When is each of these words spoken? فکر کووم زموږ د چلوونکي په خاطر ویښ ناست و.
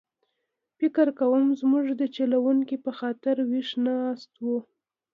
فکر 0.79 1.07
کووم 1.19 1.47
زموږ 1.61 1.85
د 2.01 2.03
چلوونکي 2.15 2.75
په 2.85 2.91
خاطر 2.99 3.35
ویښ 3.49 3.69
ناست 3.85 4.31
و. 4.45 4.47